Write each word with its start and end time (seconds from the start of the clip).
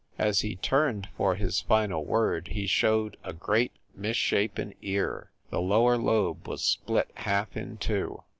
As 0.17 0.39
he 0.41 0.55
turned 0.55 1.09
for 1.15 1.35
his 1.35 1.61
final 1.61 2.03
word, 2.03 2.47
he 2.47 2.65
showed 2.65 3.17
a 3.23 3.33
great, 3.33 3.71
misshapen 3.95 4.73
ear. 4.81 5.29
The 5.51 5.61
lower 5.61 5.95
lobe 5.95 6.47
was 6.47 6.63
split 6.63 7.11
half 7.13 7.55
in 7.55 7.77
two. 7.77 8.23